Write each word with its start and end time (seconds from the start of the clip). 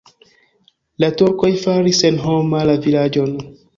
La 1.03 1.09
turkoj 1.21 1.51
faris 1.65 2.03
senhoma 2.07 2.63
la 2.71 2.77
vilaĝon. 2.87 3.37